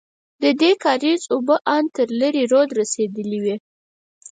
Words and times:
ددې 0.41 0.71
کارېز 0.83 1.21
اوبه 1.33 1.55
ان 1.75 1.83
تر 1.95 2.07
لېرې 2.19 2.43
روده 2.51 2.75
رسېدلې 2.79 3.39
وې. 3.43 3.55